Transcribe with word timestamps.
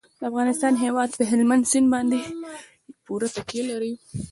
د 0.19 0.23
افغانستان 0.29 0.73
هیواد 0.83 1.09
په 1.17 1.23
هلمند 1.31 1.63
سیند 1.71 1.87
باندې 1.93 2.19
پوره 3.05 3.27
تکیه 3.35 3.63
لري. 3.71 3.93